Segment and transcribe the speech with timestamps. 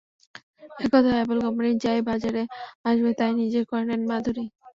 [0.79, 2.41] এককথায় অ্যাপল কোম্পানির যা-ই বাজারে
[2.85, 4.43] আসবে, তা-ই নিজের করে নেন মাধুরী।